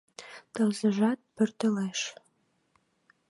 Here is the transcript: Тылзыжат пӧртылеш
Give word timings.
Тылзыжат 0.53 1.19
пӧртылеш 1.35 1.99